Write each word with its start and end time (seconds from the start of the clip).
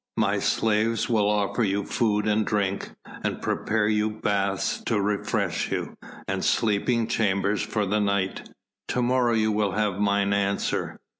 My 0.17 0.39
slaves 0.39 1.07
will 1.07 1.29
offer 1.29 1.63
you 1.63 1.83
food 1.83 2.25
and 2.27 2.43
drink, 2.43 2.89
and 3.23 3.39
prepare 3.39 3.87
you 3.87 4.09
baths 4.09 4.81
to 4.87 4.99
refresh 4.99 5.71
you, 5.71 5.95
and 6.27 6.43
sleeping 6.43 7.05
chambers 7.05 7.61
for 7.61 7.85
the 7.85 7.99
night. 7.99 8.49
To 8.87 9.03
morrow 9.03 9.33
you 9.35 9.51
will 9.51 9.73
have 9.73 9.99
mine 9.99 10.33
answer. 10.33 10.97